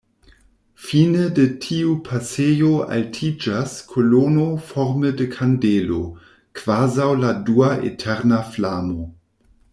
Fine 0.85 1.25
de 1.39 1.43
tiu 1.65 1.91
pasejo 2.07 2.69
altiĝas 2.95 3.75
kolono 3.91 4.47
forme 4.71 5.13
de 5.21 5.29
kandelo, 5.37 5.99
kvazaŭ 6.63 7.11
la 7.27 7.35
dua 7.51 7.71
eterna 7.93 8.43
flamo. 8.57 9.09